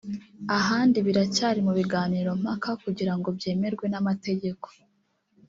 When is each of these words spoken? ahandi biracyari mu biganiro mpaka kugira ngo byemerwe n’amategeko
ahandi 0.57 0.97
biracyari 1.05 1.59
mu 1.67 1.73
biganiro 1.79 2.29
mpaka 2.41 2.69
kugira 2.83 3.13
ngo 3.17 3.27
byemerwe 3.37 3.85
n’amategeko 3.89 4.67